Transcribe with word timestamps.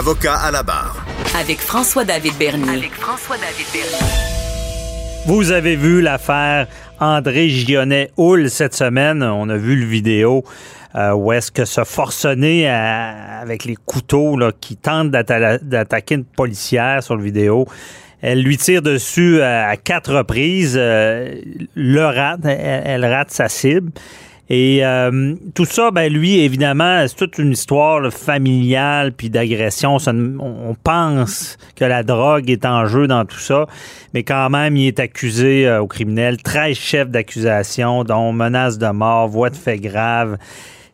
Avocat 0.00 0.36
à 0.36 0.50
la 0.50 0.62
barre. 0.62 1.04
Avec 1.38 1.60
François-David 1.60 2.32
Bernier. 2.38 2.70
Avec 2.70 2.94
François-David 2.94 3.66
Bernier. 3.70 5.26
Vous 5.26 5.50
avez 5.50 5.76
vu 5.76 6.00
l'affaire 6.00 6.68
André 7.00 7.50
Gionnet-Houle 7.50 8.48
cette 8.48 8.74
semaine. 8.74 9.22
On 9.22 9.50
a 9.50 9.58
vu 9.58 9.76
le 9.76 9.84
vidéo 9.84 10.42
euh, 10.94 11.12
où 11.12 11.32
est-ce 11.32 11.52
que 11.52 11.66
ce 11.66 11.84
forcené 11.84 12.66
avec 12.66 13.66
les 13.66 13.76
couteaux 13.76 14.38
là, 14.38 14.52
qui 14.58 14.76
tente 14.76 15.10
d'attaquer 15.10 16.14
une 16.14 16.24
policière 16.24 17.02
sur 17.02 17.16
le 17.16 17.22
vidéo. 17.22 17.66
Elle 18.22 18.42
lui 18.42 18.56
tire 18.56 18.80
dessus 18.80 19.42
à, 19.42 19.76
quatre 19.76 20.14
reprises, 20.14 20.78
euh, 20.78 21.42
le 21.74 22.04
rate, 22.06 22.40
elle, 22.46 23.04
rate 23.04 23.32
sa 23.32 23.50
cible. 23.50 23.90
Et 24.52 24.84
euh, 24.84 25.36
tout 25.54 25.64
ça, 25.64 25.92
ben 25.92 26.12
lui, 26.12 26.40
évidemment, 26.40 27.06
c'est 27.06 27.14
toute 27.14 27.38
une 27.38 27.52
histoire 27.52 28.12
familiale 28.12 29.12
puis 29.12 29.30
d'agression. 29.30 29.98
On 30.40 30.74
pense 30.74 31.56
que 31.76 31.84
la 31.84 32.02
drogue 32.02 32.50
est 32.50 32.66
en 32.66 32.84
jeu 32.86 33.06
dans 33.06 33.24
tout 33.24 33.38
ça, 33.38 33.66
mais 34.12 34.24
quand 34.24 34.50
même, 34.50 34.76
il 34.76 34.88
est 34.88 34.98
accusé 34.98 35.68
euh, 35.68 35.80
au 35.80 35.86
criminel. 35.86 36.42
13 36.42 36.76
chefs 36.76 37.10
d'accusation, 37.10 38.02
dont 38.02 38.32
menace 38.32 38.76
de 38.76 38.88
mort, 38.88 39.28
voie 39.28 39.50
de 39.50 39.56
fait 39.56 39.78
grave. 39.78 40.36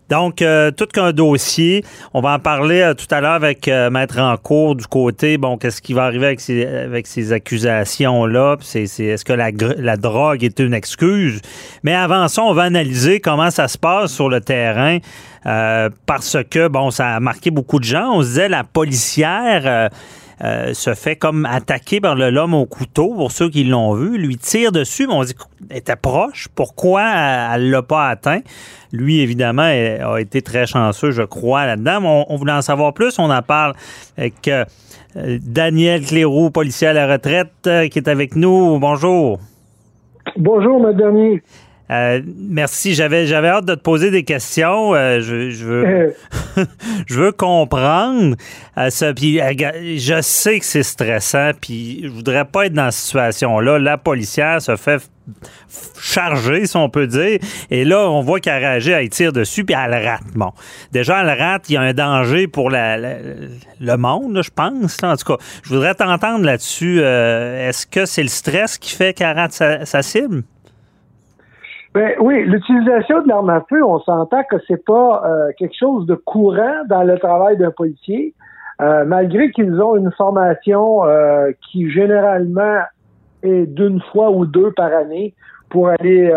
Donc, 0.09 0.41
euh, 0.41 0.71
tout 0.71 0.87
qu'un 0.87 1.13
dossier. 1.13 1.85
On 2.15 2.21
va 2.21 2.35
en 2.35 2.39
parler 2.39 2.81
euh, 2.81 2.95
tout 2.95 3.07
à 3.11 3.21
l'heure 3.21 3.33
avec 3.33 3.67
euh, 3.67 3.91
Maître 3.91 4.21
en 4.21 4.37
cours 4.37 4.77
du 4.77 4.87
côté, 4.87 5.37
bon, 5.37 5.57
qu'est-ce 5.57 5.83
qui 5.83 5.95
va 5.95 6.05
arriver 6.05 6.27
avec 6.27 6.41
ces, 6.41 6.65
avec 6.65 7.07
ces 7.07 7.33
accusations-là? 7.33 8.57
C'est, 8.61 8.85
est-ce 8.85 9.25
que 9.25 9.33
la, 9.33 9.51
la, 9.51 9.97
drogue 9.97 10.45
est 10.45 10.61
une 10.61 10.75
excuse? 10.75 11.41
Mais 11.83 11.95
avant 11.95 12.29
ça, 12.29 12.43
on 12.43 12.53
va 12.53 12.63
analyser 12.63 13.21
comment 13.21 13.51
ça 13.51 13.67
se 13.67 13.79
passe 13.79 14.13
sur 14.13 14.29
le 14.29 14.41
terrain 14.41 14.99
parce 16.07 16.39
que, 16.51 16.67
bon, 16.67 16.91
ça 16.91 17.15
a 17.15 17.21
marqué 17.21 17.53
beaucoup 17.53 17.79
de 17.79 17.85
gens. 17.85 18.11
On 18.15 18.23
se 18.23 18.27
disait, 18.27 18.49
la 18.49 18.65
policière 18.65 19.91
euh, 20.45 20.75
se 20.75 20.95
fait 20.95 21.17
comme 21.17 21.47
attaquer 21.47 22.01
par 22.01 22.15
l'homme 22.15 22.55
au 22.55 22.67
couteau, 22.67 23.15
pour 23.15 23.33
ceux 23.33 23.49
qui 23.49 23.65
l'ont 23.65 23.95
vu, 23.95 24.19
lui 24.19 24.37
tire 24.37 24.71
dessus, 24.71 25.07
mais 25.07 25.15
on 25.15 25.25
dit 25.25 25.35
qu'elle 25.35 25.77
était 25.79 25.97
proche. 25.97 26.49
Pourquoi 26.55 27.03
elle 27.55 27.71
l'a 27.71 27.83
pas 27.83 28.09
atteint? 28.09 28.41
Lui, 28.93 29.21
évidemment, 29.21 29.63
a 29.63 30.21
été 30.21 30.43
très 30.43 30.67
chanceux, 30.67 31.11
je 31.11 31.23
crois, 31.23 31.67
là-dedans. 31.67 32.27
On, 32.29 32.37
voulait 32.37 32.53
en 32.53 32.63
savoir 32.63 32.93
plus. 32.93 33.19
On 33.19 33.31
en 33.31 33.43
parle 33.43 33.75
avec 34.17 34.49
euh, 34.49 34.65
Daniel 35.17 36.05
Cléroux, 36.05 36.51
policier 36.51 36.89
à 36.89 36.93
la 36.93 37.11
retraite, 37.11 37.53
euh, 37.67 37.89
qui 37.89 37.99
est 37.99 38.09
avec 38.09 38.37
nous. 38.37 38.79
Bonjour. 38.79 39.39
Bonjour, 40.37 40.81
ma 40.81 40.93
dernier. 40.93 41.43
Euh, 41.91 42.21
merci. 42.37 42.95
J'avais 42.95 43.27
j'avais 43.27 43.49
hâte 43.49 43.65
de 43.65 43.75
te 43.75 43.81
poser 43.81 44.11
des 44.11 44.25
questions. 44.25 44.95
Euh, 44.95 45.21
je, 45.21 45.51
je, 45.51 45.65
veux 45.65 45.87
euh. 45.87 46.65
je 47.07 47.21
veux 47.21 47.33
comprendre 47.33 48.37
ça. 48.89 49.15
Puis 49.15 49.39
je 49.39 50.21
sais 50.21 50.59
que 50.59 50.65
c'est 50.65 50.83
stressant. 50.83 51.53
Puis 51.61 52.03
je 52.05 52.09
voudrais 52.09 52.45
pas 52.45 52.67
être 52.67 52.73
dans 52.73 52.91
cette 52.91 53.05
situation-là. 53.05 53.79
La 53.79 53.99
policière 53.99 54.61
se 54.61 54.77
fait 54.77 55.09
charger, 56.01 56.67
si 56.67 56.77
on 56.77 56.89
peut 56.89 57.07
dire. 57.07 57.39
Et 57.71 57.85
là, 57.85 58.09
on 58.09 58.21
voit 58.21 58.39
qu'elle 58.39 58.59
réagit, 58.59 58.91
elle 58.91 59.09
tire 59.09 59.33
dessus, 59.33 59.65
puis 59.65 59.75
elle 59.77 60.07
rate. 60.07 60.23
Bon, 60.37 60.53
déjà, 60.93 61.21
elle 61.21 61.37
rate, 61.37 61.69
il 61.69 61.73
y 61.73 61.77
a 61.77 61.81
un 61.81 61.93
danger 61.93 62.47
pour 62.47 62.71
la, 62.71 62.97
le 62.97 63.97
monde, 63.97 64.41
je 64.43 64.51
pense. 64.51 65.03
En 65.03 65.17
tout 65.17 65.37
cas, 65.37 65.45
je 65.65 65.69
voudrais 65.69 65.95
t'entendre 65.95 66.45
là-dessus. 66.45 67.01
Est-ce 67.01 67.87
que 67.87 68.07
c'est 68.07 68.23
le 68.23 68.29
stress 68.29 68.79
qui 68.79 68.93
fait 68.93 69.15
qu'elle 69.15 69.37
rate 69.37 69.53
sa 69.53 70.03
cible? 70.03 70.45
Ben, 71.97 72.13
oui, 72.21 72.45
l'utilisation 72.45 73.23
de 73.23 73.29
l'arme 73.29 73.49
à 73.49 73.65
feu, 73.71 73.83
on 73.83 73.99
s'entend 74.01 74.43
que 74.51 74.57
c'est 74.69 74.85
pas 74.85 75.23
euh, 75.25 75.51
quelque 75.57 75.75
chose 75.75 76.05
de 76.05 76.15
courant 76.15 76.85
dans 76.91 77.03
le 77.03 77.19
travail 77.19 77.57
d'un 77.57 77.71
policier, 77.71 78.35
euh, 78.83 79.07
malgré 79.07 79.51
qu'ils 79.51 79.81
ont 79.81 79.97
une 79.97 80.13
formation 80.13 81.07
euh, 81.07 81.53
qui 81.63 81.91
généralement 81.91 82.81
est 83.43 83.65
d'une 83.65 84.03
fois 84.13 84.31
ou 84.31 84.45
deux 84.45 84.73
par 84.73 84.93
année 84.93 85.33
pour 85.71 85.89
aller 85.89 86.31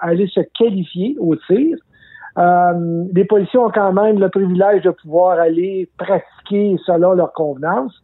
aller 0.00 0.28
se 0.28 0.40
qualifier 0.58 1.14
au 1.20 1.36
tir. 1.36 1.76
Euh, 2.38 3.04
les 3.14 3.24
policiers 3.24 3.58
ont 3.58 3.70
quand 3.70 3.92
même 3.92 4.18
le 4.18 4.28
privilège 4.28 4.82
de 4.82 4.90
pouvoir 4.90 5.38
aller 5.38 5.88
pratiquer 5.96 6.76
selon 6.84 7.14
leur 7.14 7.32
convenance. 7.32 7.94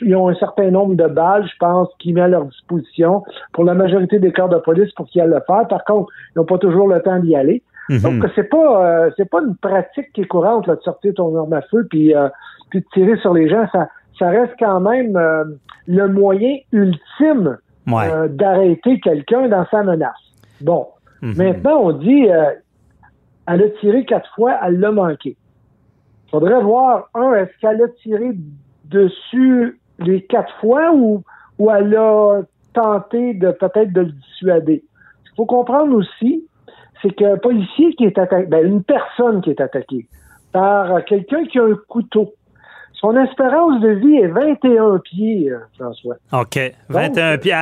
Ils 0.00 0.14
ont 0.16 0.28
un 0.28 0.34
certain 0.34 0.70
nombre 0.70 0.94
de 0.94 1.06
balles, 1.06 1.46
je 1.46 1.56
pense, 1.58 1.88
qui 1.98 2.12
met 2.12 2.20
à 2.20 2.28
leur 2.28 2.44
disposition 2.44 3.24
pour 3.52 3.64
la 3.64 3.74
majorité 3.74 4.18
des 4.18 4.32
corps 4.32 4.48
de 4.48 4.58
police 4.58 4.92
pour 4.92 5.06
qu'ils 5.06 5.20
aillent 5.20 5.28
le 5.28 5.42
faire. 5.46 5.66
Par 5.68 5.84
contre, 5.84 6.12
ils 6.34 6.38
n'ont 6.38 6.44
pas 6.44 6.58
toujours 6.58 6.88
le 6.88 7.00
temps 7.02 7.18
d'y 7.18 7.34
aller. 7.34 7.62
Mhm. 7.88 8.00
Donc, 8.00 8.30
c'est 8.34 8.48
pas 8.48 8.86
euh, 8.86 9.10
c'est 9.16 9.28
pas 9.28 9.40
une 9.40 9.56
pratique 9.56 10.12
qui 10.12 10.22
est 10.22 10.26
courante 10.26 10.66
là, 10.66 10.76
de 10.76 10.82
sortir 10.82 11.14
ton 11.14 11.36
arme 11.36 11.52
à 11.52 11.62
feu 11.62 11.86
puis, 11.88 12.14
euh, 12.14 12.28
puis 12.70 12.80
de 12.80 12.86
tirer 12.92 13.16
sur 13.18 13.32
les 13.32 13.48
gens. 13.48 13.66
Ça, 13.72 13.88
ça 14.18 14.28
reste 14.28 14.54
quand 14.58 14.80
même 14.80 15.18
le 15.86 16.08
moyen 16.08 16.56
ultime 16.72 17.58
d'arrêter 17.86 19.00
quelqu'un 19.00 19.48
dans 19.48 19.64
sa 19.70 19.82
menace. 19.82 20.12
Bon. 20.60 20.86
Mhm. 21.22 21.34
Maintenant, 21.36 21.80
on 21.82 21.92
dit 21.92 22.26
elle 23.48 23.62
a 23.62 23.68
tiré 23.80 24.04
quatre 24.04 24.28
fois, 24.34 24.58
elle 24.62 24.78
l'a 24.78 24.92
manqué. 24.92 25.36
Il 26.26 26.30
faudrait 26.30 26.62
voir, 26.62 27.08
un, 27.14 27.32
est-ce 27.32 27.50
qu'elle 27.60 27.82
a 27.82 27.88
tiré 28.02 28.32
dessus 28.84 29.80
les 29.98 30.22
quatre 30.22 30.52
fois 30.60 30.92
ou, 30.92 31.22
ou 31.58 31.70
elle 31.70 31.94
a 31.96 32.42
tenté 32.74 33.34
de 33.34 33.50
peut-être 33.50 33.92
de 33.92 34.02
le 34.02 34.12
dissuader? 34.12 34.84
Ce 35.24 35.30
qu'il 35.30 35.36
faut 35.36 35.46
comprendre 35.46 35.94
aussi, 35.94 36.44
c'est 37.02 37.10
qu'un 37.10 37.36
policier 37.36 37.94
qui 37.94 38.04
est 38.04 38.18
attaqué, 38.18 38.46
ben, 38.46 38.66
une 38.66 38.82
personne 38.82 39.40
qui 39.42 39.50
est 39.50 39.60
attaquée 39.60 40.06
par 40.52 41.04
quelqu'un 41.04 41.44
qui 41.44 41.58
a 41.58 41.64
un 41.64 41.76
couteau, 41.88 42.32
son 43.00 43.16
espérance 43.16 43.80
de 43.80 43.90
vie 43.90 44.16
est 44.16 44.26
21 44.26 44.98
pieds, 44.98 45.50
euh, 45.50 45.58
François. 45.78 46.16
OK. 46.32 46.58
21 46.88 47.38
pieds. 47.38 47.52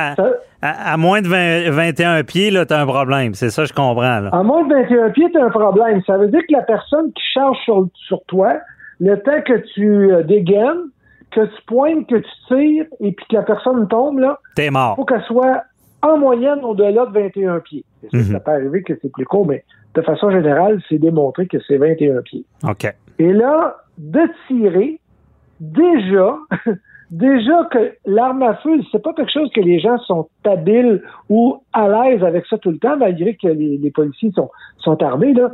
À, 0.61 0.97
moins 0.97 1.21
de 1.21 1.27
21 1.27 2.23
pieds, 2.23 2.49
là, 2.49 2.65
t'as 2.65 2.81
un 2.81 2.87
problème. 2.87 3.35
C'est 3.35 3.51
ça, 3.51 3.65
je 3.65 3.73
comprends. 3.73 4.19
Là. 4.19 4.29
À 4.31 4.41
moins 4.41 4.65
de 4.67 4.73
21 4.73 5.09
pieds, 5.11 5.27
t'as 5.31 5.45
un 5.45 5.49
problème. 5.49 6.01
Ça 6.07 6.17
veut 6.17 6.27
dire 6.27 6.41
que 6.41 6.53
la 6.53 6.63
personne 6.63 7.11
qui 7.13 7.23
charge 7.33 7.57
sur, 7.63 7.87
sur 8.07 8.23
toi, 8.25 8.55
le 8.99 9.15
temps 9.21 9.41
que 9.45 9.61
tu 9.75 10.11
euh, 10.11 10.23
dégaines, 10.23 10.89
que 11.31 11.41
tu 11.41 11.61
pointes, 11.65 12.07
que 12.07 12.15
tu 12.15 12.29
tires, 12.47 12.85
et 12.99 13.11
puis 13.11 13.25
que 13.29 13.35
la 13.35 13.43
personne 13.43 13.87
tombe, 13.87 14.19
là. 14.19 14.39
T'es 14.55 14.69
mort. 14.69 14.95
faut 14.95 15.05
qu'elle 15.05 15.23
soit 15.23 15.63
en 16.01 16.17
moyenne 16.17 16.59
au-delà 16.63 17.05
de 17.05 17.11
21 17.11 17.59
pieds. 17.59 17.83
Ça 18.11 18.17
mhm. 18.17 18.39
peut 18.39 18.51
arriver 18.51 18.83
que 18.83 18.93
c'est 19.01 19.11
plus 19.11 19.25
court, 19.25 19.47
mais 19.47 19.63
de 19.95 20.01
façon 20.01 20.29
générale, 20.29 20.81
c'est 20.87 20.99
démontré 20.99 21.47
que 21.47 21.57
c'est 21.67 21.77
21 21.77 22.21
pieds. 22.21 22.45
OK. 22.63 22.93
Et 23.19 23.33
là, 23.33 23.77
de 23.97 24.21
tirer, 24.47 24.99
déjà, 25.59 26.37
déjà 27.11 27.67
que 27.71 27.93
l'arme 28.05 28.43
à 28.43 28.55
feu, 28.55 28.79
c'est 28.91 29.01
pas 29.01 29.13
quelque 29.13 29.31
chose 29.31 29.49
que 29.53 29.61
les 29.61 29.79
gens 29.79 29.97
sont 29.99 30.27
habiles 30.45 31.01
ou 31.29 31.57
à 31.73 31.87
l'aise 31.87 32.23
avec 32.23 32.45
ça 32.45 32.57
tout 32.57 32.71
le 32.71 32.77
temps, 32.77 32.97
malgré 32.97 33.35
que 33.35 33.47
les, 33.47 33.91
policiers 33.91 34.31
sont, 34.31 34.51
sont 34.77 35.01
armés. 35.01 35.33
Là. 35.33 35.51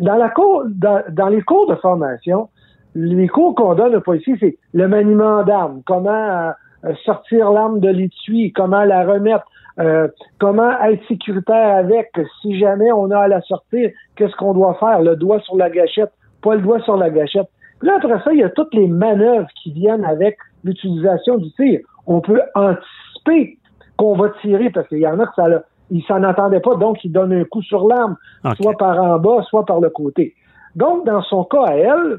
Dans, 0.00 0.16
la 0.16 0.30
cour, 0.30 0.64
dans, 0.66 1.28
les 1.28 1.42
cours 1.42 1.68
de 1.68 1.76
formation, 1.76 2.48
les 2.94 3.28
cours 3.28 3.54
qu'on 3.54 3.74
donne 3.74 3.96
aux 3.96 4.00
policiers, 4.00 4.36
c'est 4.40 4.56
le 4.74 4.88
maniement 4.88 5.42
d'armes, 5.44 5.82
comment 5.86 6.52
euh, 6.84 6.94
sortir 7.04 7.50
l'arme 7.50 7.80
de 7.80 7.88
l'étui, 7.88 8.52
comment 8.52 8.84
la 8.84 9.04
remettre, 9.04 9.44
euh, 9.78 10.08
comment 10.38 10.70
être 10.82 11.06
sécuritaire 11.08 11.76
avec, 11.76 12.10
si 12.42 12.58
jamais 12.58 12.92
on 12.92 13.10
a 13.10 13.20
à 13.20 13.28
la 13.28 13.40
sortir, 13.42 13.90
qu'est-ce 14.16 14.36
qu'on 14.36 14.52
doit 14.52 14.74
faire, 14.74 15.00
le 15.00 15.16
doigt 15.16 15.40
sur 15.40 15.56
la 15.56 15.70
gâchette, 15.70 16.12
pas 16.42 16.54
le 16.54 16.62
doigt 16.62 16.80
sur 16.80 16.96
la 16.96 17.10
gâchette. 17.10 17.48
Là, 17.80 17.94
après 17.96 18.20
ça, 18.22 18.32
il 18.32 18.40
y 18.40 18.44
a 18.44 18.50
toutes 18.50 18.74
les 18.74 18.86
manœuvres 18.86 19.48
qui 19.62 19.72
viennent 19.72 20.04
avec 20.04 20.36
l'utilisation 20.64 21.38
du 21.38 21.50
tir. 21.52 21.80
On 22.06 22.20
peut 22.20 22.40
anticiper 22.54 23.58
qu'on 23.96 24.14
va 24.14 24.30
tirer 24.40 24.70
parce 24.70 24.86
qu'il 24.88 24.98
y 24.98 25.06
en 25.06 25.18
a 25.18 25.26
qui 25.26 25.32
ça 25.36 25.46
ils 25.90 26.02
s'en 26.04 26.22
attendaient 26.22 26.60
pas, 26.60 26.74
donc 26.76 27.04
ils 27.04 27.12
donnent 27.12 27.34
un 27.34 27.44
coup 27.44 27.60
sur 27.60 27.86
l'arme, 27.86 28.16
soit 28.60 28.76
par 28.78 28.98
en 28.98 29.18
bas, 29.18 29.42
soit 29.48 29.66
par 29.66 29.78
le 29.78 29.90
côté. 29.90 30.34
Donc, 30.74 31.04
dans 31.04 31.22
son 31.22 31.44
cas 31.44 31.64
à 31.66 31.74
elle, 31.74 32.18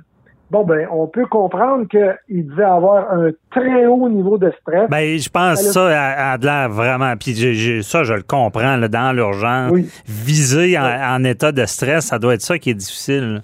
bon 0.54 0.64
ben, 0.64 0.88
on 0.92 1.08
peut 1.08 1.26
comprendre 1.26 1.88
qu'il 1.88 2.48
devait 2.48 2.64
avoir 2.64 3.12
un 3.12 3.32
très 3.50 3.88
haut 3.88 4.08
niveau 4.08 4.38
de 4.38 4.54
stress. 4.62 4.88
Ben, 4.88 5.18
je 5.18 5.30
pense 5.30 5.60
que 5.60 5.72
ça 5.72 6.32
a, 6.32 6.38
de 6.38 6.46
l'air 6.46 6.70
vraiment. 6.70 7.16
Puis 7.18 7.34
ça, 7.82 8.04
je 8.04 8.14
le 8.14 8.22
comprends 8.22 8.78
là, 8.78 8.88
dans 8.88 9.12
l'urgence. 9.14 9.72
Viser 10.06 10.78
en, 10.78 11.24
état 11.24 11.52
de 11.52 11.66
stress, 11.66 12.06
ça 12.06 12.20
doit 12.20 12.36
être 12.36 12.42
ça 12.42 12.60
qui 12.60 12.70
est 12.70 12.76
difficile. 12.76 13.42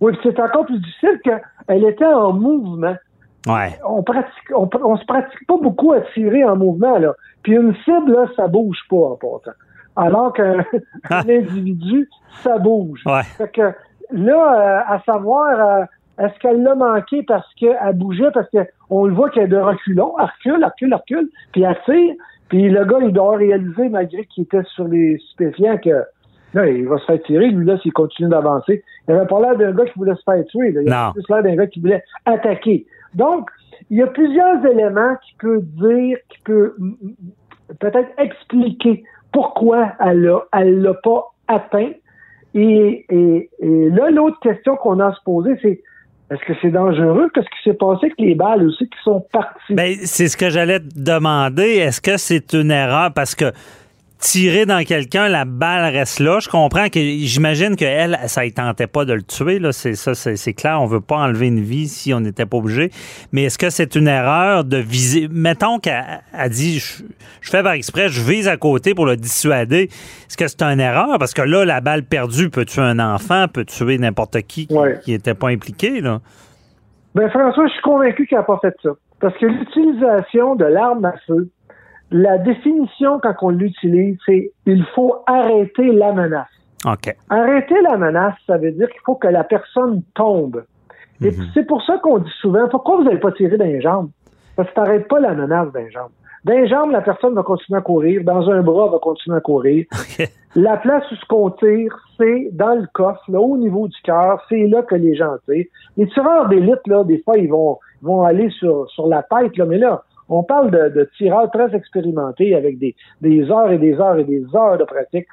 Oui, 0.00 0.12
c'est 0.22 0.38
encore 0.38 0.66
plus 0.66 0.78
difficile 0.78 1.18
qu'elle 1.24 1.84
était 1.84 2.04
en 2.04 2.34
mouvement. 2.34 2.96
Ouais. 3.46 3.78
On 3.88 4.02
pratique, 4.02 4.52
on, 4.54 4.68
on, 4.84 4.96
se 4.96 5.04
pratique 5.04 5.46
pas 5.48 5.56
beaucoup 5.60 5.92
à 5.92 6.00
tirer 6.12 6.44
en 6.44 6.56
mouvement, 6.56 6.98
là. 6.98 7.14
Puis 7.42 7.54
une 7.54 7.74
cible, 7.84 8.12
là, 8.12 8.26
ça 8.36 8.46
bouge 8.46 8.78
pas 8.88 8.96
en. 8.96 9.18
Alors 9.96 10.32
qu'un 10.32 10.64
Ah. 11.10 11.22
individu, 11.28 12.08
ça 12.42 12.58
bouge. 12.58 13.00
Ouais. 13.06 13.22
Fait 13.22 13.48
que 13.48 13.72
là, 14.12 14.82
euh, 14.88 14.94
à 14.94 15.02
savoir, 15.04 15.58
euh, 15.58 15.84
est-ce 16.18 16.38
qu'elle 16.40 16.62
l'a 16.62 16.74
manqué 16.74 17.22
parce 17.22 17.46
qu'elle 17.54 17.76
bougeait, 17.94 18.30
parce 18.32 18.48
qu'on 18.50 19.06
le 19.06 19.14
voit 19.14 19.30
qu'elle 19.30 19.44
est 19.44 19.48
de 19.48 19.56
reculons, 19.56 20.14
elle 20.18 20.26
recule, 20.26 20.54
elle 20.56 20.64
recule, 20.64 20.88
elle 20.88 20.94
recule, 20.94 21.30
puis 21.52 21.62
elle 21.62 21.78
tire, 21.84 22.14
puis 22.48 22.68
le 22.68 22.84
gars, 22.84 22.98
il 23.00 23.12
doit 23.12 23.36
réaliser, 23.36 23.88
malgré 23.88 24.26
qu'il 24.26 24.44
était 24.44 24.62
sur 24.74 24.86
les 24.86 25.18
stupéfiants, 25.18 25.78
que 25.78 26.04
là, 26.52 26.68
il 26.68 26.86
va 26.86 26.98
se 26.98 27.06
faire 27.06 27.22
tirer, 27.22 27.48
lui, 27.48 27.64
là, 27.64 27.78
s'il 27.78 27.94
continue 27.94 28.28
d'avancer. 28.28 28.84
Il 29.08 29.14
avait 29.14 29.26
pas 29.26 29.40
l'air 29.40 29.56
d'un 29.56 29.72
gars 29.72 29.86
qui 29.86 29.98
voulait 29.98 30.14
se 30.14 30.22
faire 30.22 30.44
tuer, 30.44 30.70
là. 30.72 30.82
il 30.82 30.92
avait 30.92 31.12
plus 31.12 31.24
l'air 31.30 31.42
d'un 31.42 31.56
gars 31.56 31.66
qui 31.66 31.80
voulait 31.80 32.04
attaquer. 32.26 32.86
Donc, 33.14 33.48
il 33.88 33.96
y 33.98 34.02
a 34.02 34.06
plusieurs 34.06 34.64
éléments 34.66 35.16
qui 35.24 35.34
peut 35.38 35.60
dire, 35.62 36.18
qui 36.28 36.38
peut 36.44 36.76
peut-être 37.80 38.10
expliquer 38.18 39.02
pourquoi 39.32 39.92
elle 40.00 40.20
l'a 40.20 40.42
elle 40.52 40.82
l'a 40.82 40.94
pas 40.94 41.32
atteint. 41.48 41.90
Et, 42.54 43.06
et, 43.08 43.50
et 43.60 43.90
là, 43.90 44.10
l'autre 44.10 44.38
question 44.40 44.76
qu'on 44.76 45.00
a 45.00 45.06
à 45.06 45.12
se 45.14 45.22
poser, 45.24 45.58
c'est 45.62 45.82
est-ce 46.32 46.44
que 46.46 46.58
c'est 46.62 46.70
dangereux? 46.70 47.30
Qu'est-ce 47.34 47.46
qui 47.46 47.70
s'est 47.70 47.76
passé 47.76 48.06
avec 48.06 48.14
les 48.18 48.34
balles 48.34 48.66
aussi 48.66 48.88
qui 48.88 48.98
sont 49.04 49.20
parties? 49.32 49.74
Ben, 49.74 49.94
c'est 50.02 50.28
ce 50.28 50.36
que 50.36 50.48
j'allais 50.48 50.80
te 50.80 50.94
demander. 50.96 51.76
Est-ce 51.76 52.00
que 52.00 52.16
c'est 52.16 52.54
une 52.54 52.70
erreur? 52.70 53.12
Parce 53.12 53.34
que 53.34 53.52
tirer 54.22 54.66
dans 54.66 54.84
quelqu'un, 54.84 55.28
la 55.28 55.44
balle 55.44 55.92
reste 55.92 56.20
là. 56.20 56.38
Je 56.40 56.48
comprends 56.48 56.88
que 56.88 57.00
j'imagine 57.00 57.74
qu'elle, 57.74 58.16
ça 58.26 58.44
ne 58.44 58.50
tentait 58.50 58.86
pas 58.86 59.04
de 59.04 59.12
le 59.12 59.22
tuer. 59.22 59.58
Là. 59.58 59.72
C'est 59.72 59.94
ça, 59.94 60.14
c'est, 60.14 60.54
clair. 60.54 60.80
On 60.80 60.86
veut 60.86 61.00
pas 61.00 61.16
enlever 61.16 61.48
une 61.48 61.60
vie 61.60 61.88
si 61.88 62.14
on 62.14 62.20
n'était 62.20 62.46
pas 62.46 62.56
obligé. 62.56 62.90
Mais 63.32 63.44
est-ce 63.44 63.58
que 63.58 63.68
c'est 63.68 63.96
une 63.96 64.06
erreur 64.06 64.64
de 64.64 64.76
viser? 64.76 65.28
Mettons 65.30 65.78
qu'elle 65.78 66.22
a 66.32 66.48
dit 66.48 66.78
je, 66.78 67.02
je 67.40 67.50
fais 67.50 67.62
par 67.62 67.72
exprès, 67.72 68.08
je 68.08 68.22
vise 68.22 68.46
à 68.46 68.56
côté 68.56 68.94
pour 68.94 69.06
le 69.06 69.16
dissuader. 69.16 69.88
Est-ce 70.28 70.36
que 70.36 70.46
c'est 70.46 70.62
une 70.62 70.80
erreur? 70.80 71.18
Parce 71.18 71.34
que 71.34 71.42
là, 71.42 71.64
la 71.64 71.80
balle 71.80 72.04
perdue 72.04 72.48
peut 72.48 72.64
tuer 72.64 72.82
un 72.82 73.00
enfant, 73.00 73.46
peut 73.52 73.64
tuer 73.64 73.98
n'importe 73.98 74.40
qui 74.42 74.68
qui 75.04 75.10
n'était 75.10 75.34
pas 75.34 75.48
impliqué. 75.48 76.00
Là. 76.00 76.20
Ben, 77.16 77.28
François, 77.28 77.66
je 77.66 77.72
suis 77.72 77.82
convaincu 77.82 78.26
qu'elle 78.26 78.38
n'a 78.38 78.44
pas 78.44 78.58
fait 78.62 78.74
ça. 78.82 78.90
Parce 79.20 79.36
que 79.38 79.46
l'utilisation 79.46 80.54
de 80.54 80.64
l'arme 80.64 81.04
à 81.04 81.14
feu, 81.26 81.48
la 82.12 82.38
définition 82.38 83.18
quand 83.20 83.34
on 83.42 83.50
l'utilise, 83.50 84.16
c'est 84.26 84.52
il 84.66 84.84
faut 84.94 85.16
arrêter 85.26 85.90
la 85.92 86.12
menace. 86.12 86.48
Arrêter 87.30 87.80
la 87.82 87.96
menace, 87.96 88.34
ça 88.46 88.58
veut 88.58 88.72
dire 88.72 88.88
qu'il 88.90 89.00
faut 89.04 89.14
que 89.14 89.28
la 89.28 89.44
personne 89.44 90.02
tombe. 90.14 90.64
Et 91.24 91.30
puis, 91.30 91.48
c'est 91.54 91.66
pour 91.66 91.82
ça 91.84 91.98
qu'on 91.98 92.18
dit 92.18 92.32
souvent, 92.40 92.68
pourquoi 92.68 92.96
vous 92.96 93.04
n'avez 93.04 93.20
pas 93.20 93.30
tiré 93.32 93.56
dans 93.56 93.64
les 93.64 93.80
jambes? 93.80 94.10
Parce 94.56 94.68
que 94.68 94.74
t'arrêtes 94.74 95.08
pas 95.08 95.20
la 95.20 95.34
menace 95.34 95.68
jambes. 95.92 96.10
Dans 96.44 96.54
les 96.54 96.68
jambes, 96.68 96.90
la 96.90 97.00
personne 97.00 97.34
va 97.34 97.44
continuer 97.44 97.78
à 97.78 97.82
courir. 97.82 98.24
Dans 98.24 98.50
un 98.50 98.62
bras, 98.62 98.86
elle 98.86 98.92
va 98.92 98.98
continuer 98.98 99.36
à 99.36 99.40
courir. 99.40 99.86
La 100.54 100.76
place 100.76 101.10
où 101.10 101.14
ce 101.14 101.24
qu'on 101.26 101.48
tire, 101.50 101.96
c'est 102.18 102.50
dans 102.52 102.74
le 102.74 102.86
coffre, 102.92 103.22
là, 103.28 103.40
au 103.40 103.56
niveau 103.56 103.88
du 103.88 103.96
cœur. 104.02 104.44
C'est 104.50 104.66
là 104.66 104.82
que 104.82 104.96
les 104.96 105.14
gens 105.14 105.36
tirent. 105.48 105.64
Les 105.96 106.06
tireurs 106.08 106.48
d'élite, 106.48 106.86
là, 106.86 107.04
des 107.04 107.22
fois, 107.22 107.38
ils 107.38 107.48
vont, 107.48 107.78
vont 108.02 108.22
aller 108.22 108.50
sur, 108.50 108.90
sur 108.90 109.06
la 109.06 109.22
tête, 109.22 109.56
là. 109.56 109.64
Mais 109.64 109.78
là, 109.78 110.02
on 110.32 110.42
parle 110.42 110.70
de, 110.70 110.88
de 110.98 111.08
tireurs 111.16 111.50
très 111.50 111.74
expérimentés 111.74 112.54
avec 112.54 112.78
des, 112.78 112.94
des 113.20 113.50
heures 113.50 113.70
et 113.70 113.78
des 113.78 113.94
heures 114.00 114.18
et 114.18 114.24
des 114.24 114.42
heures 114.54 114.78
de 114.78 114.84
pratique. 114.84 115.26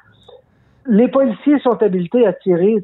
Les 0.86 1.08
policiers 1.08 1.58
sont 1.60 1.80
habilités 1.82 2.26
à 2.26 2.32
tirer 2.32 2.76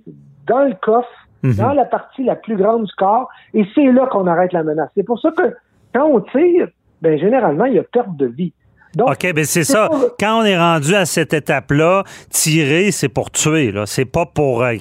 dans 0.46 0.64
le 0.64 0.74
coffre, 0.80 1.08
Mhm. 1.42 1.54
dans 1.56 1.72
la 1.74 1.84
partie 1.84 2.24
la 2.24 2.34
plus 2.34 2.56
grande 2.56 2.84
du 2.86 2.92
corps, 2.96 3.28
et 3.52 3.64
c'est 3.74 3.84
là 3.92 4.06
qu'on 4.10 4.26
arrête 4.26 4.52
la 4.54 4.62
menace. 4.64 4.88
C'est 4.96 5.04
pour 5.04 5.20
ça 5.20 5.30
que 5.30 5.54
quand 5.94 6.06
on 6.06 6.20
tire, 6.20 6.68
ben 7.02 7.18
généralement, 7.18 7.66
il 7.66 7.74
y 7.74 7.78
a 7.78 7.82
perte 7.84 8.16
de 8.16 8.26
vie. 8.26 8.52
Donc, 8.96 9.10
OK, 9.10 9.32
ben 9.34 9.44
c'est 9.44 9.62
ça. 9.64 9.90
Quand 10.18 10.40
on 10.40 10.44
est 10.44 10.56
rendu 10.58 10.94
à 10.94 11.04
cette 11.04 11.34
étape-là, 11.34 12.04
tirer, 12.30 12.90
c'est 12.90 13.10
pour 13.10 13.30
tuer. 13.30 13.70
Là. 13.70 13.84
C'est 13.84 14.06
pas 14.06 14.24
pour. 14.24 14.62
euh, 14.62 14.72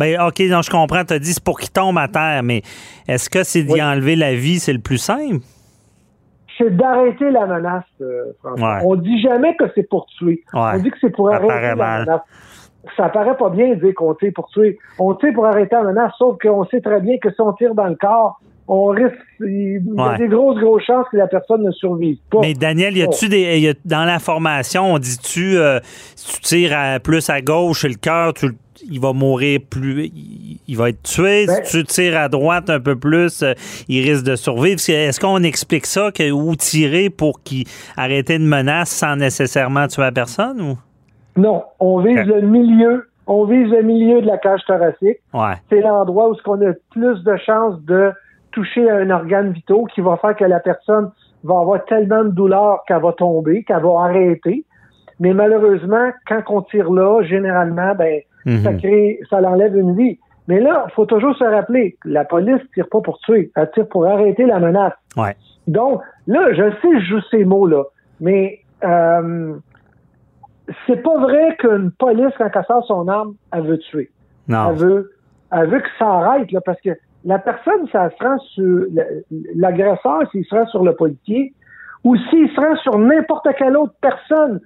ben, 0.00 0.20
OK, 0.20 0.40
non, 0.50 0.60
je 0.62 0.70
comprends. 0.70 1.04
Tu 1.04 1.14
as 1.14 1.20
dit 1.20 1.32
c'est 1.32 1.44
pour 1.44 1.60
qu'il 1.60 1.70
tombe 1.70 1.96
à 1.96 2.08
terre, 2.08 2.42
mais 2.42 2.62
est-ce 3.06 3.30
que 3.30 3.44
c'est 3.44 3.62
d'y 3.62 3.74
Oui. 3.74 3.82
enlever 3.82 4.16
la 4.16 4.34
vie, 4.34 4.58
c'est 4.58 4.72
le 4.72 4.80
plus 4.80 4.98
simple? 4.98 5.38
C'est 6.60 6.76
d'arrêter 6.76 7.30
la 7.30 7.46
menace, 7.46 7.84
euh, 8.00 8.32
François. 8.40 8.76
Ouais. 8.76 8.82
On 8.84 8.94
dit 8.96 9.20
jamais 9.22 9.56
que 9.56 9.64
c'est 9.74 9.88
pour 9.88 10.06
tuer. 10.18 10.42
Ouais. 10.54 10.60
On 10.74 10.78
dit 10.78 10.90
que 10.90 10.96
c'est 11.00 11.10
pour 11.10 11.32
arrêter 11.32 11.48
la 11.48 11.74
mal. 11.76 12.00
menace. 12.02 12.20
Ça 12.96 13.08
paraît 13.08 13.36
pas 13.36 13.50
bien 13.50 13.70
de 13.70 13.74
dire 13.74 13.94
qu'on 13.94 14.14
tire 14.14 14.32
pour 14.34 14.48
tuer. 14.48 14.78
On 14.98 15.14
tire 15.14 15.32
pour 15.34 15.46
arrêter 15.46 15.74
la 15.76 15.82
menace, 15.84 16.12
sauf 16.18 16.36
qu'on 16.40 16.64
sait 16.66 16.80
très 16.80 17.00
bien 17.00 17.18
que 17.18 17.30
si 17.30 17.40
on 17.40 17.52
tire 17.52 17.74
dans 17.74 17.86
le 17.86 17.94
corps, 17.96 18.40
on 18.68 18.86
risque, 18.86 19.12
il 19.40 19.82
y 19.84 20.00
a 20.00 20.10
Ouais. 20.12 20.16
des 20.18 20.28
grosses, 20.28 20.58
grosses 20.60 20.84
chances 20.84 21.06
que 21.10 21.16
la 21.16 21.26
personne 21.26 21.62
ne 21.64 21.72
survive 21.72 22.18
pas. 22.30 22.38
Mais 22.40 22.54
Daniel, 22.54 22.96
y 22.96 23.02
a-tu 23.02 23.28
des. 23.28 23.58
y 23.58 23.68
a- 23.68 23.74
dans 23.84 24.04
la 24.04 24.18
formation, 24.20 24.94
on 24.94 24.98
dit-tu, 24.98 25.58
euh, 25.58 25.80
si 26.14 26.34
tu 26.36 26.40
tires 26.40 26.78
à- 26.78 27.00
plus 27.00 27.28
à 27.28 27.40
gauche, 27.42 27.84
le 27.84 27.94
cœur, 27.96 28.32
tu 28.32 28.46
le- 28.46 28.54
il 28.88 29.00
va 29.00 29.12
mourir 29.12 29.60
plus. 29.68 30.10
Il, 30.66 30.76
va 30.76 30.90
être 30.90 31.02
tué. 31.02 31.46
Ben- 31.46 31.64
si 31.64 31.78
tu 31.78 31.84
tires 31.84 32.18
à 32.18 32.28
droite 32.28 32.70
un 32.70 32.80
peu 32.80 32.96
plus, 32.96 33.42
euh, 33.42 33.54
il 33.88 34.08
risque 34.08 34.24
de 34.24 34.36
survivre. 34.36 34.80
Est-ce 34.88 35.20
qu'on 35.20 35.42
explique 35.42 35.86
ça, 35.86 36.10
que, 36.12 36.30
ou 36.30 36.54
tirer 36.56 37.10
pour 37.10 37.42
qu'il 37.42 37.66
arrêter 37.96 38.36
une 38.36 38.46
menace 38.46 38.90
sans 38.90 39.16
nécessairement 39.16 39.86
tuer 39.86 40.02
la 40.02 40.12
personne? 40.12 40.60
Ou? 40.60 40.78
Non, 41.36 41.64
on 41.78 42.00
vise 42.00 42.26
le 42.26 42.42
milieu. 42.42 43.06
On 43.26 43.44
vise 43.44 43.70
le 43.70 43.82
milieu 43.82 44.20
de 44.22 44.26
la 44.26 44.38
cage 44.38 44.60
thoracique. 44.66 45.18
Ouais. 45.32 45.54
c'est 45.68 45.80
l'endroit 45.80 46.28
où 46.28 46.34
ce 46.34 46.42
qu'on 46.42 46.60
a 46.66 46.72
plus 46.90 47.22
de 47.22 47.36
chances 47.36 47.80
de 47.82 48.10
toucher 48.50 48.90
à 48.90 48.96
un 48.96 49.10
organe 49.10 49.52
vital 49.52 49.78
qui 49.94 50.00
va 50.00 50.16
faire 50.16 50.34
que 50.34 50.44
la 50.44 50.58
personne 50.58 51.10
va 51.44 51.60
avoir 51.60 51.84
tellement 51.84 52.24
de 52.24 52.30
douleur 52.30 52.82
qu'elle 52.86 53.00
va 53.00 53.12
tomber, 53.12 53.62
qu'elle 53.62 53.82
va 53.82 54.00
arrêter. 54.00 54.64
Mais 55.20 55.32
malheureusement, 55.32 56.10
quand 56.26 56.42
on 56.48 56.62
tire 56.62 56.90
là, 56.90 57.22
généralement, 57.22 57.94
ben, 57.94 58.20
Mhm. 58.46 58.62
ça 58.62 58.74
crée, 58.74 59.20
ça 59.28 59.40
l'enlève 59.40 59.76
une 59.76 59.96
vie. 59.96 60.18
Mais 60.48 60.60
là, 60.60 60.86
il 60.88 60.92
faut 60.92 61.06
toujours 61.06 61.36
se 61.36 61.44
rappeler, 61.44 61.96
la 62.04 62.24
police 62.24 62.60
tire 62.74 62.88
pas 62.88 63.00
pour 63.00 63.18
tuer, 63.18 63.52
elle 63.54 63.70
tire 63.72 63.86
pour 63.88 64.06
arrêter 64.06 64.46
la 64.46 64.58
menace. 64.58 64.94
Ouais. 65.16 65.36
Donc, 65.66 66.00
là, 66.26 66.52
je 66.52 66.70
sais, 66.82 67.00
je 67.00 67.04
joue 67.04 67.20
ces 67.30 67.44
mots-là, 67.44 67.84
mais 68.20 68.60
euh, 68.82 69.54
c'est 70.86 71.02
pas 71.02 71.18
vrai 71.18 71.56
qu'une 71.58 71.90
police, 71.92 72.32
quand 72.38 72.50
elle 72.52 72.64
sort 72.64 72.84
son 72.86 73.06
arme, 73.08 73.34
elle 73.52 73.62
veut 73.62 73.78
tuer 73.78 74.10
Non. 74.48 74.70
elle 74.70 74.76
veut, 74.76 75.12
elle 75.52 75.68
veut 75.68 75.80
que 75.80 75.88
ça 75.98 76.06
arrête, 76.06 76.50
là, 76.52 76.60
parce 76.60 76.80
que 76.80 76.90
la 77.24 77.38
personne, 77.38 77.86
ça 77.92 78.10
se 78.10 78.24
rend 78.24 78.38
sur 78.38 78.86
l'agresseur, 79.54 80.22
s'il 80.32 80.44
se 80.46 80.54
rend 80.54 80.66
sur 80.66 80.82
le 80.84 80.94
policier, 80.94 81.52
ou 82.02 82.16
s'il 82.16 82.48
se 82.50 82.60
rend 82.60 82.76
sur 82.76 82.98
n'importe 82.98 83.46
quelle 83.58 83.76
autre 83.76 83.94
personne 84.00 84.60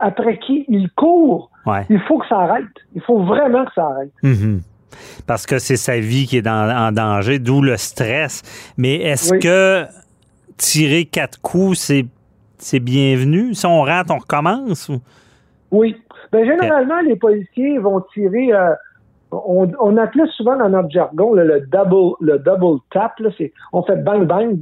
après 0.00 0.38
qui 0.38 0.64
il 0.68 0.90
court, 0.90 1.50
Ouais. 1.66 1.84
il 1.90 2.00
faut 2.00 2.18
que 2.18 2.26
ça 2.28 2.38
arrête. 2.40 2.64
Il 2.94 3.02
faut 3.02 3.22
vraiment 3.24 3.64
que 3.64 3.72
ça 3.74 3.84
arrête. 3.86 4.12
Mhm. 4.22 4.60
Parce 5.26 5.44
que 5.46 5.58
c'est 5.58 5.76
sa 5.76 5.98
vie 5.98 6.26
qui 6.26 6.38
est 6.38 6.42
dans- 6.42 6.70
en 6.74 6.92
danger, 6.92 7.38
d'où 7.38 7.60
le 7.62 7.76
stress. 7.76 8.42
Mais 8.78 8.96
est-ce 8.96 9.32
Oui. 9.34 9.38
que 9.40 9.84
tirer 10.56 11.04
quatre 11.04 11.40
coups, 11.40 11.78
c'est, 11.78 12.06
c'est 12.58 12.80
bienvenu? 12.80 13.54
Si 13.54 13.66
on 13.66 13.82
rate, 13.82 14.10
on 14.10 14.18
recommence? 14.18 14.88
Ou? 14.88 15.00
Oui. 15.70 15.96
Ben, 16.32 16.44
généralement, 16.46 17.00
les 17.00 17.16
policiers 17.16 17.78
vont 17.78 18.00
tirer. 18.14 18.52
euh, 18.52 18.74
on, 19.30 19.70
on 19.78 19.96
appelait 19.98 20.26
souvent 20.36 20.56
dans 20.56 20.70
notre 20.70 20.90
jargon 20.90 21.34
là, 21.34 21.44
le 21.44 21.60
double 21.60 22.14
le 22.20 22.38
double 22.38 22.80
tap. 22.90 23.12
Là, 23.20 23.28
on 23.74 23.82
fait 23.82 24.02
bang 24.02 24.26
bang. 24.26 24.56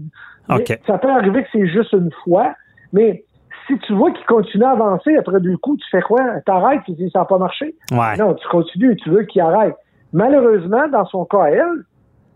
Ça 0.87 0.99
peut 0.99 1.09
arriver 1.11 1.43
que 1.45 1.49
c'est 1.52 1.69
juste 1.69 1.93
une 1.93 2.11
fois, 2.25 2.52
mais 2.93 3.25
si 3.66 3.78
tu 3.80 3.92
vois 3.94 4.11
qu'il 4.12 4.25
continue 4.26 4.64
à 4.64 4.70
avancer 4.70 5.16
après 5.16 5.40
deux 5.40 5.56
coups, 5.56 5.82
tu 5.82 5.90
fais 5.90 6.02
quoi? 6.02 6.20
T'arrêtes, 6.44 6.80
tu 6.87 6.92
dis 6.92 7.11
ça 7.11 7.20
n'a 7.20 7.25
pas 7.25 7.38
marché. 7.38 7.75
Ouais. 7.92 8.16
Non, 8.18 8.35
tu 8.35 8.46
continues 8.49 8.92
et 8.92 8.96
tu 8.96 9.11
veux 9.11 9.23
qu'il 9.25 9.40
arrête. 9.42 9.75
Malheureusement, 10.12 10.88
dans 10.88 11.04
son 11.06 11.25
cas, 11.25 11.44
elle, 11.46 11.85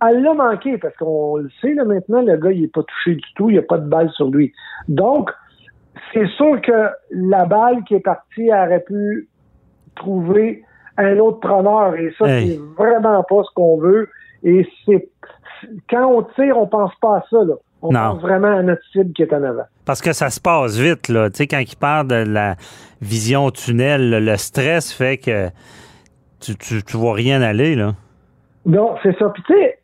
elle 0.09 0.23
l'a 0.23 0.35
manqué 0.35 0.77
parce 0.79 0.95
qu'on 0.97 1.37
le 1.37 1.49
sait 1.61 1.75
là, 1.75 1.85
maintenant, 1.85 2.23
le 2.23 2.37
gars, 2.37 2.51
il 2.53 2.63
n'est 2.63 2.69
pas 2.69 2.83
touché 2.83 3.15
du 3.15 3.35
tout, 3.37 3.49
il 3.51 3.53
n'y 3.55 3.59
a 3.59 3.63
pas 3.63 3.79
de 3.79 3.89
balle 3.89 4.11
sur 4.11 4.29
lui. 4.31 4.53
Donc, 4.89 5.31
c'est 6.13 6.27
sûr 6.29 6.61
que 6.63 6.89
la 7.11 7.45
balle 7.45 7.85
qui 7.85 7.95
est 7.95 8.01
partie 8.01 8.49
elle 8.49 8.69
aurait 8.69 8.81
pu 8.81 9.29
trouver 9.97 10.65
un 10.97 11.19
autre 11.19 11.41
preneur 11.41 11.95
et 11.97 12.13
ça, 12.19 12.27
Hey. 12.29 12.49
c'est 12.57 12.83
vraiment 12.83 13.23
pas 13.23 13.43
ce 13.45 13.55
qu'on 13.55 13.79
veut. 13.79 14.09
Et 14.43 14.67
c'est 14.85 15.09
quand 15.91 16.07
on 16.07 16.23
tire, 16.35 16.57
on 16.59 16.67
pense 16.67 16.93
pas 17.01 17.19
à 17.19 17.25
ça. 17.31 17.45
Là. 17.45 17.55
On 17.83 17.93
Non. 17.93 18.13
pense 18.13 18.23
vraiment 18.23 18.57
à 18.59 18.63
notre 18.63 18.83
cible 18.93 19.13
qui 19.13 19.23
est 19.23 19.33
en 19.33 19.43
avant. 19.43 19.65
Parce 19.87 20.03
que 20.03 20.13
ça 20.13 20.29
se 20.31 20.41
passe 20.41 20.79
vite, 20.79 21.09
là. 21.09 21.31
Tu 21.31 21.37
sais, 21.39 21.47
quand 21.47 21.59
il 21.61 21.77
parle 21.77 22.09
de 22.09 22.15
la 22.27 22.57
vision 23.01 23.51
tunnel, 23.51 24.25
le 24.25 24.37
stress 24.37 24.93
fait 24.93 25.17
que 25.19 25.49
tu, 26.41 26.57
tu, 26.57 26.83
tu 26.83 26.97
vois 26.97 27.15
rien 27.15 27.41
aller, 27.43 27.75
là. 27.75 27.95
Non, 28.67 28.97
c'est 29.03 29.17
ça. 29.19 29.31
Puis 29.31 29.43
tu 29.47 29.55
sais, 29.55 29.79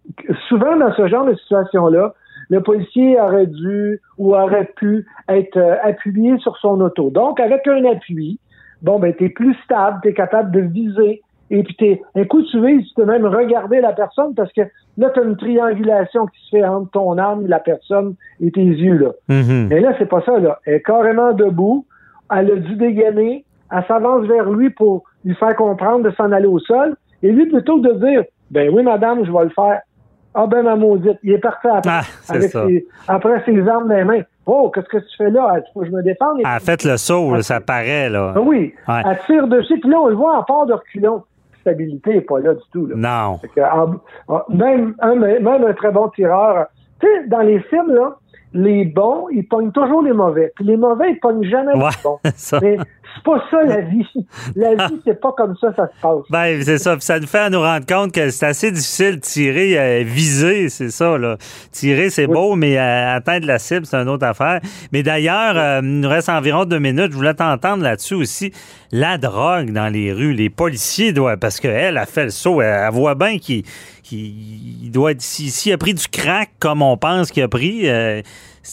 souvent 0.49 0.77
dans 0.77 0.93
ce 0.95 1.09
genre 1.09 1.25
de 1.25 1.35
situation-là, 1.35 2.15
le 2.51 2.61
policier 2.63 3.19
aurait 3.21 3.47
dû 3.47 4.01
ou 4.19 4.37
aurait 4.37 4.71
pu 4.77 5.07
être 5.29 5.57
euh, 5.57 5.77
appuyé 5.83 6.39
sur 6.39 6.57
son 6.59 6.81
auto. 6.81 7.11
Donc, 7.11 7.41
avec 7.41 7.67
un 7.67 7.85
appui, 7.87 8.39
bon, 8.83 8.99
ben, 9.01 9.15
t'es 9.15 9.31
plus 9.31 9.55
stable, 9.65 9.99
t'es 10.03 10.13
capable 10.13 10.51
de 10.53 10.61
viser 10.61 11.23
et 11.51 11.63
puis 11.63 11.75
t'es, 11.77 12.03
un 12.15 12.25
coup 12.25 12.43
tu 12.43 12.65
vises, 12.65 12.87
tu 12.89 12.95
peux 12.95 13.05
même 13.05 13.25
regarder 13.27 13.81
la 13.81 13.93
personne 13.93 14.35
parce 14.35 14.53
que 14.53 14.63
là, 14.99 15.11
tu 15.11 15.21
as 15.21 15.23
une 15.23 15.37
triangulation 15.37 16.27
qui 16.27 16.41
se 16.45 16.57
fait 16.57 16.65
entre 16.65 16.91
ton 16.91 17.17
âme, 17.19 17.47
la 17.47 17.61
personne 17.61 18.15
et 18.41 18.51
tes 18.51 18.65
yeux. 18.65 18.97
Là. 18.97 19.11
Mhm. 19.29 19.69
Mais 19.71 19.81
là, 19.81 19.93
c'est 19.99 20.09
pas 20.09 20.23
ça. 20.23 20.39
Là. 20.39 20.59
Elle 20.67 20.75
est 20.75 20.83
carrément 20.83 21.33
debout, 21.33 21.87
elle 22.35 22.51
a 22.51 22.57
dû 22.57 22.75
dégainer, 22.77 23.45
elle 23.71 23.85
s'avance 23.87 24.27
vers 24.27 24.51
lui 24.51 24.71
pour 24.71 25.05
lui 25.25 25.35
faire 25.37 25.55
comprendre 25.57 26.05
de 26.05 26.11
s'en 26.13 26.33
aller 26.33 26.47
au 26.47 26.59
sol, 26.59 26.97
et 27.23 27.31
lui, 27.33 27.47
plutôt 27.47 27.81
que 27.81 27.89
de 27.89 28.07
dire 28.07 28.25
Ben 28.51 28.71
oui, 28.73 28.83
madame, 28.83 29.25
je 29.25 29.33
vais 29.33 29.45
le 29.45 29.51
faire. 29.51 29.81
Ah 30.39 30.47
ben 30.47 30.63
ma 30.63 30.77
maudite, 30.77 31.19
il 31.23 31.33
est 31.33 31.39
parti 31.39 31.67
après, 31.67 31.91
Ah, 31.91 32.03
avec 32.29 32.51
ses, 32.51 32.87
après 33.09 33.43
ses 33.47 33.67
armes 33.67 33.89
dans 33.89 33.95
les 33.97 34.05
mains. 34.05 34.21
Oh, 34.45 34.71
qu'est-ce 34.73 34.87
que 34.87 34.99
tu 34.99 35.17
fais 35.17 35.31
là? 35.31 35.49
Ah, 35.51 35.61
faut 35.73 35.81
que 35.81 35.87
je 35.87 35.91
me 35.93 36.03
défende. 36.03 36.41
Elle 36.41 36.47
a 36.47 36.59
fait 36.61 36.85
le 36.85 36.99
saut, 36.99 37.41
ça 37.41 37.59
paraît, 37.61 38.11
là. 38.11 38.35
Ah 38.37 38.41
oui, 38.43 38.75
Ouais. 38.87 39.01
elle 39.05 39.19
tire 39.27 39.49
dessus, 39.49 39.81
puis 39.81 39.89
là, 39.91 39.99
on 39.99 40.09
le 40.09 40.15
voit 40.15 40.37
en 40.39 40.43
part 40.43 40.67
de 40.67 40.75
reculons. 40.75 41.23
Stabilité 41.67 42.15
n'est 42.15 42.21
pas 42.21 42.39
là 42.39 42.55
du 42.55 42.63
tout. 42.73 42.87
Là. 42.87 42.95
Non. 42.97 43.39
Fait 43.39 43.49
que, 43.49 43.61
en- 43.61 43.97
en- 44.29 44.43
même, 44.49 44.95
un, 45.01 45.17
même 45.17 45.47
un 45.65 45.73
très 45.73 45.91
bon 45.91 46.09
tireur. 46.11 46.67
Tu 47.01 47.07
sais, 47.09 47.27
dans 47.27 47.41
les 47.41 47.59
films, 47.61 47.93
là, 47.93 48.17
les 48.53 48.85
bons, 48.85 49.27
ils 49.33 49.47
pognent 49.47 49.73
toujours 49.73 50.03
les 50.03 50.13
mauvais. 50.13 50.53
Puis 50.57 50.65
les 50.65 50.77
mauvais, 50.77 51.11
ils 51.13 51.19
pognent 51.21 51.45
jamais 51.49 51.75
Ouais, 51.75 51.91
les 51.91 52.03
bons. 52.03 52.19
ça. 52.37 52.59
Mais 52.63 52.77
c'est 52.79 53.23
pas 53.25 53.43
ça 53.51 53.63
la 53.63 53.81
vie. 53.81 54.07
La 54.57 54.87
vie, 54.89 55.01
c'est 55.07 55.21
pas 55.21 55.33
comme 55.37 55.55
ça 55.57 55.73
ça 55.75 55.87
se 55.87 56.01
passe. 56.03 56.23
Ben, 56.31 56.63
c'est 56.63 56.79
ça. 56.79 56.93
Puis 56.97 57.05
ça 57.05 57.19
nous 57.19 57.27
fait 57.27 57.49
nous 57.51 57.61
rendre 57.61 57.87
compte 57.87 58.13
que 58.13 58.29
c'est 58.31 58.47
assez 58.47 58.71
difficile 58.71 59.17
de 59.17 59.21
tirer, 59.21 59.79
euh, 59.79 60.03
viser, 60.05 60.69
c'est 60.69 60.91
ça, 60.91 61.17
là. 61.19 61.37
Tirer, 61.73 62.11
c'est 62.11 62.27
Oui. 62.27 62.35
beau, 62.35 62.57
mais 62.57 62.79
euh, 62.79 63.17
atteindre 63.17 63.47
la 63.47 63.59
cible, 63.59 63.87
c'est 63.87 63.97
une 63.97 64.09
autre 64.09 64.27
affaire. 64.27 64.61
Mais 64.93 65.03
d'ailleurs, 65.03 65.55
euh, 65.57 65.81
il 65.83 66.01
nous 66.01 66.09
reste 66.09 66.29
environ 66.29 66.65
deux 66.67 66.79
minutes. 66.79 67.13
Je 67.13 67.17
voulais 67.17 67.35
t'entendre 67.35 67.83
là-dessus 67.83 68.15
aussi. 68.15 68.53
La 68.93 69.19
drogue 69.19 69.73
dans 69.73 69.89
les 69.93 70.13
rues, 70.13 70.33
les 70.33 70.51
policiers 70.51 71.13
doivent, 71.13 71.39
parce 71.39 71.59
qu'elle 71.59 71.97
a 71.99 72.07
fait 72.07 72.25
le 72.25 72.31
saut, 72.31 72.61
elle, 72.61 72.83
elle 72.87 72.93
voit 72.93 73.15
bien 73.15 73.39
qu'il 73.39 73.65
il 74.13 74.91
doit 74.91 75.13
être, 75.13 75.23
s'il 75.23 75.51
s'il 75.51 75.73
a 75.73 75.79
pris 75.79 75.95
du 75.95 76.07
crack 76.09 76.51
comme 76.59 76.83
on 76.83 76.97
pense 76.97 77.31
qu'il 77.31 77.43
a 77.43 77.49
pris, 77.49 77.89
euh, 77.89 78.23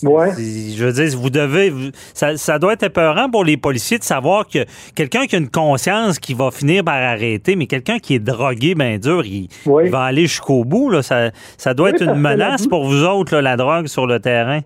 Ouais. 0.01 0.31
je 0.31 0.83
veux 0.85 0.91
dire, 0.91 1.17
vous 1.19 1.29
devez, 1.29 1.69
vous- 1.69 1.91
ça, 2.15 2.35
ça 2.35 2.57
doit 2.57 2.73
être 2.73 2.83
épeurant 2.83 3.29
pour 3.29 3.43
les 3.43 3.57
policiers 3.57 3.99
de 3.99 4.03
savoir 4.03 4.47
que 4.47 4.65
quelqu'un 4.95 5.27
qui 5.27 5.35
a 5.35 5.39
une 5.39 5.49
conscience 5.51 6.17
qui 6.17 6.33
va 6.33 6.49
finir 6.49 6.83
par 6.83 6.95
arrêter, 6.95 7.55
mais 7.55 7.67
quelqu'un 7.67 7.99
qui 7.99 8.15
est 8.15 8.19
drogué, 8.19 8.73
ben 8.73 8.97
dur, 8.99 9.23
il, 9.23 9.49
va 9.91 10.03
aller 10.05 10.23
jusqu'au 10.23 10.63
bout. 10.65 10.89
Là. 10.89 11.03
Ça, 11.03 11.29
ça 11.57 11.75
doit 11.75 11.89
Oui, 11.89 11.95
être 11.95 12.01
une 12.03 12.15
menace 12.19 12.65
pour 12.65 12.85
vous 12.85 13.03
autres, 13.03 13.35
là, 13.35 13.41
la 13.43 13.55
drogue 13.55 13.85
sur 13.85 14.07
le 14.07 14.19
terrain. 14.19 14.61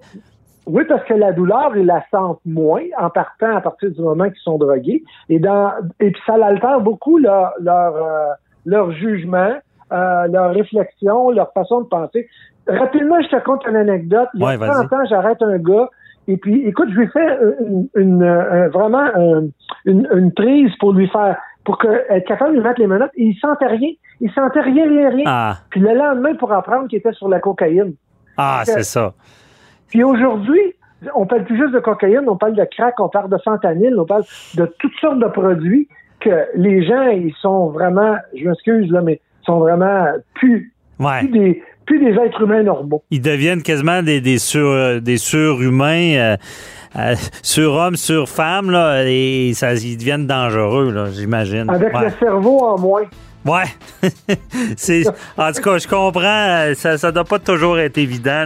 Oui, 0.65 0.83
parce 0.87 1.03
que 1.05 1.13
la 1.13 1.31
douleur, 1.33 1.71
ils 1.75 1.85
la 1.85 2.03
sentent 2.11 2.41
moins 2.45 2.83
en 2.99 3.09
partant 3.09 3.55
à 3.55 3.61
partir 3.61 3.89
du 3.91 4.01
moment 4.01 4.25
qu'ils 4.25 4.41
sont 4.43 4.57
drogués. 4.57 5.03
Et 5.29 5.39
dans 5.39 5.71
et 5.99 6.11
puis 6.11 6.21
ça 6.25 6.33
altère 6.41 6.79
beaucoup 6.81 7.17
leur 7.17 7.51
leur, 7.61 7.95
euh, 7.95 8.25
leur 8.65 8.91
jugement, 8.91 9.53
euh, 9.91 10.27
leur 10.27 10.53
réflexion, 10.53 11.31
leur 11.31 11.51
façon 11.53 11.81
de 11.81 11.87
penser. 11.87 12.27
Rapidement, 12.67 13.21
je 13.21 13.29
te 13.29 13.43
conte 13.43 13.65
une 13.67 13.75
anecdote. 13.75 14.27
Il 14.33 14.41
y 14.41 14.43
a 14.43 14.47
Ouais, 14.47 14.57
vas-y. 14.57 14.87
30 14.87 14.93
ans, 14.93 15.05
j'arrête 15.09 15.41
un 15.41 15.57
gars. 15.57 15.89
Et 16.27 16.35
puis, 16.37 16.67
écoute, 16.67 16.89
je 16.91 16.99
lui 16.99 17.07
fais 17.07 17.37
une, 17.61 17.87
une, 17.95 18.23
euh, 18.23 18.67
vraiment 18.69 19.05
une, 19.85 20.07
une 20.13 20.33
prise 20.33 20.71
pour 20.79 20.91
lui 20.91 21.07
faire, 21.07 21.37
pour 21.63 21.77
que, 21.77 21.87
être 22.09 22.27
capable 22.27 22.51
de 22.51 22.57
lui 22.57 22.63
mettre 22.63 22.81
les 22.81 22.87
menottes. 22.87 23.11
Et 23.15 23.23
il 23.23 23.39
sentait 23.39 23.67
rien. 23.67 23.91
Il 24.19 24.31
sentait 24.31 24.61
rien, 24.61 24.87
rien, 24.89 25.09
rien. 25.09 25.23
Ah, 25.25 25.57
Puis 25.69 25.79
le 25.79 25.93
lendemain, 25.93 26.35
pour 26.35 26.51
apprendre 26.51 26.87
qu'il 26.87 26.99
était 26.99 27.13
sur 27.13 27.29
la 27.29 27.39
cocaïne. 27.39 27.93
ah 28.35 28.61
c'est 28.65 28.83
ça. 28.83 29.13
Puis 29.89 30.03
aujourd'hui, 30.03 30.59
on 31.15 31.25
parle 31.25 31.45
plus 31.45 31.57
juste 31.57 31.73
de 31.73 31.79
cocaïne, 31.79 32.27
on 32.27 32.35
parle 32.35 32.55
de 32.55 32.65
crack, 32.65 32.99
on 32.99 33.09
parle 33.09 33.29
de 33.29 33.37
fentanyl, 33.37 33.97
on 33.99 34.05
parle 34.05 34.23
de 34.55 34.65
toutes 34.79 34.95
sortes 34.99 35.19
de 35.19 35.27
produits 35.27 35.87
que 36.19 36.45
les 36.55 36.85
gens, 36.85 37.07
ils 37.09 37.33
sont 37.41 37.67
vraiment, 37.67 38.15
je 38.35 38.47
m'excuse 38.47 38.91
là, 38.91 39.01
mais 39.01 39.21
sont 39.47 39.59
vraiment 39.59 40.05
plus, 40.35 40.71
Ouais. 40.99 41.19
plus 41.19 41.29
des, 41.29 41.63
plus 41.85 41.99
des 41.99 42.11
êtres 42.19 42.41
humains 42.43 42.63
normaux. 42.63 43.01
Ils 43.11 43.21
deviennent 43.21 43.63
quasiment 43.63 44.03
des, 44.03 44.21
des, 44.21 44.37
sur, 44.37 45.01
des 45.01 45.17
surhumains, 45.17 46.13
euh, 46.15 46.37
euh, 46.97 47.15
surhommes, 47.43 47.95
surfemmes, 47.95 48.71
là, 48.71 49.03
et 49.05 49.51
ça, 49.55 49.73
ils 49.73 49.97
deviennent 49.97 50.27
dangereux, 50.27 50.91
là, 50.91 51.05
j'imagine. 51.11 51.69
Avec 51.69 51.93
Ouais. 51.95 52.05
le 52.05 52.11
cerveau 52.19 52.59
en 52.59 52.77
moins. 52.79 53.03
Ouais. 53.47 53.65
c'est, 54.77 55.03
en 55.37 55.51
tout 55.51 55.61
cas, 55.61 55.77
je 55.77 55.87
comprends. 55.87 56.73
Ça, 56.75 56.97
ça 56.97 57.11
doit 57.11 57.23
pas 57.23 57.39
toujours 57.39 57.79
être 57.79 57.97
évident. 57.97 58.45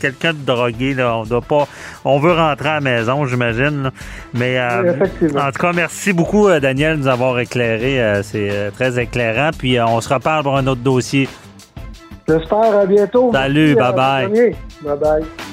Quelqu'un 0.00 0.32
de 0.32 0.44
drogué, 0.44 0.94
là, 0.94 1.16
on 1.16 1.24
doit 1.24 1.40
pas. 1.40 1.66
On 2.04 2.18
veut 2.18 2.32
rentrer 2.32 2.68
à 2.68 2.74
la 2.74 2.80
maison, 2.80 3.24
j'imagine. 3.26 3.90
Mais 4.34 4.58
euh, 4.58 4.94
Oui, 5.22 5.28
en 5.40 5.50
tout 5.50 5.60
cas, 5.60 5.72
merci 5.72 6.12
beaucoup, 6.12 6.48
euh, 6.48 6.60
Daniel, 6.60 6.96
de 6.96 7.02
nous 7.02 7.08
avoir 7.08 7.38
éclairé. 7.38 8.00
Euh, 8.02 8.22
c'est 8.22 8.70
très 8.74 8.98
éclairant. 9.00 9.50
Puis 9.56 9.80
on 9.80 10.00
se 10.00 10.12
reparle 10.12 10.42
pour 10.42 10.56
un 10.56 10.66
autre 10.66 10.82
dossier. 10.82 11.28
J'espère 12.28 12.76
à 12.76 12.86
bientôt. 12.86 13.30
Salut, 13.32 13.74
Merci, 13.76 13.92
bye-bye. 13.92 14.38
euh, 14.38 14.50
Bye 14.82 14.98
bye. 14.98 15.45